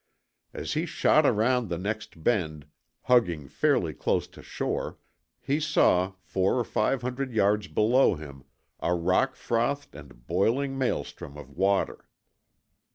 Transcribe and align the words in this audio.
As 0.51 0.73
he 0.73 0.87
shot 0.87 1.27
around 1.27 1.69
the 1.69 1.77
next 1.77 2.23
bend, 2.23 2.65
hugging 3.03 3.47
fairly 3.47 3.93
close 3.93 4.25
to 4.29 4.41
shore, 4.41 4.97
he 5.39 5.59
saw, 5.59 6.13
four 6.23 6.55
or 6.57 6.63
five 6.63 7.03
hundred 7.03 7.31
yards 7.33 7.67
below 7.67 8.15
him, 8.15 8.43
a 8.79 8.95
rock 8.95 9.35
frothed 9.35 9.93
and 9.93 10.25
boiling 10.25 10.75
maelstrom 10.75 11.37
of 11.37 11.51
water. 11.51 12.09